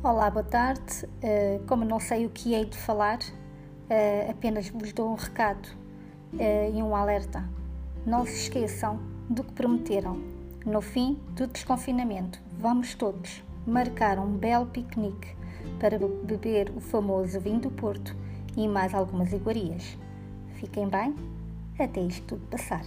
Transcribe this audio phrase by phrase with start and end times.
[0.00, 1.04] Olá, boa tarde.
[1.04, 5.66] Uh, como não sei o que hei de falar, uh, apenas vos dou um recado
[6.34, 7.44] uh, e um alerta.
[8.06, 10.22] Não se esqueçam do que prometeram.
[10.64, 15.34] No fim do desconfinamento, vamos todos marcar um belo piquenique
[15.80, 18.14] para beber o famoso vinho do Porto
[18.56, 19.98] e mais algumas iguarias.
[20.60, 21.12] Fiquem bem,
[21.76, 22.84] até isto tudo passar.